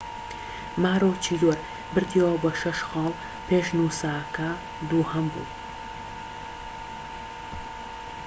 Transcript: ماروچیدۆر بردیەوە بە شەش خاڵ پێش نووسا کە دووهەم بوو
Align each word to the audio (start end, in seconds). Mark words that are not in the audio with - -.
ماروچیدۆر 0.83 1.57
بردیەوە 1.93 2.33
بە 2.43 2.51
شەش 2.61 2.79
خاڵ 2.89 3.11
پێش 3.47 3.67
نووسا 3.77 4.15
کە 4.35 4.49
دووهەم 4.89 5.25
بوو 5.31 5.49